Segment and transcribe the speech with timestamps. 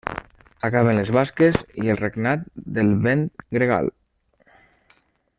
[0.67, 3.21] Acaben les basques i el regnat del vent
[3.59, 3.91] gregal.